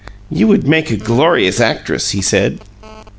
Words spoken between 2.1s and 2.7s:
said.